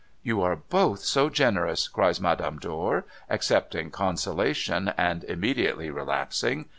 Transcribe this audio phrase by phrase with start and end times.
[0.23, 6.65] 'You are both so generous,' cries Madame Dor, accepting consolation, and immediately relapsing.